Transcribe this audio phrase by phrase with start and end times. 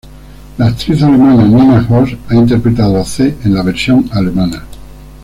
[0.57, 4.63] La actriz alemana Nina Hoss ha interpretado a "C" en la versión alemana.